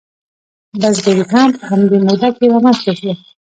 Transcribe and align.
بزګري 0.79 1.23
هم 1.31 1.49
په 1.57 1.63
همدې 1.69 1.97
موده 2.07 2.29
کې 2.35 2.45
رامنځته 2.53 2.91
شوه. 2.99 3.13